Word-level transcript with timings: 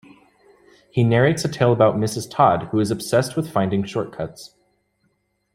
He 0.89 1.03
narrates 1.03 1.45
a 1.45 1.47
tale 1.47 1.71
about 1.71 1.93
Mrs. 1.95 2.27
Todd, 2.27 2.69
who 2.71 2.79
is 2.79 2.89
obsessed 2.89 3.35
with 3.37 3.51
finding 3.51 3.83
shortcuts. 3.83 4.55